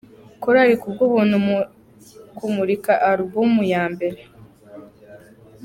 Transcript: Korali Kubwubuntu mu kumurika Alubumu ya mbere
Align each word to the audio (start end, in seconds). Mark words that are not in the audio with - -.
Korali 0.43 0.75
Kubwubuntu 0.81 1.35
mu 1.45 1.57
kumurika 2.37 2.93
Alubumu 3.09 3.61
ya 3.73 3.83
mbere 3.93 4.19